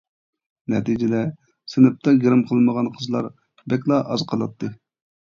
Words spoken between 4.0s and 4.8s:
ئاز قالاتتى.